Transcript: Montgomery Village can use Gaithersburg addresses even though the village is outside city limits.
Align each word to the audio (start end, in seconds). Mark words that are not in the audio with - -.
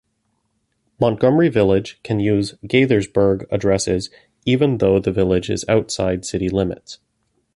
Montgomery 0.99 1.47
Village 1.49 1.99
can 2.01 2.19
use 2.19 2.55
Gaithersburg 2.63 3.45
addresses 3.51 4.09
even 4.47 4.79
though 4.79 4.97
the 4.99 5.11
village 5.11 5.47
is 5.47 5.63
outside 5.69 6.25
city 6.25 6.49
limits. 6.49 6.97